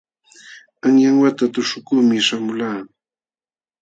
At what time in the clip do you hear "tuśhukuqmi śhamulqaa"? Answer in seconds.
1.53-2.79